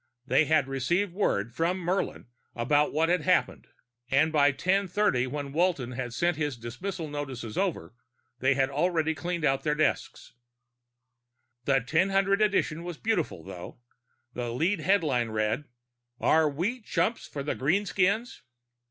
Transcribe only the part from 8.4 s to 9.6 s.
were already cleaning